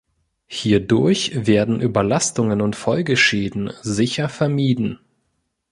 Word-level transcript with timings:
Hierdurch 0.47 1.45
werden 1.45 1.79
Überlastungen 1.79 2.61
und 2.61 2.75
Folgeschäden 2.75 3.71
sicher 3.83 4.29
vermieden. 4.29 4.97